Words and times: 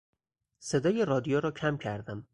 صدای 0.59 1.05
رادیو 1.05 1.39
را 1.39 1.51
کم 1.51 1.77
کردم. 1.77 2.27